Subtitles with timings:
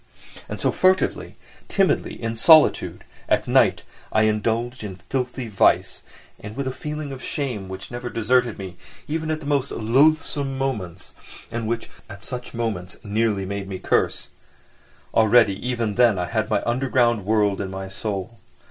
[0.49, 6.01] And so, furtively, timidly, in solitude, at night, I indulged in filthy vice,
[6.55, 8.77] with a feeling of shame which never deserted me,
[9.07, 11.13] even at the most loathsome moments,
[11.51, 14.29] and which at such moments nearly made me curse.
[15.13, 18.39] Already even then I had my underground world in my soul.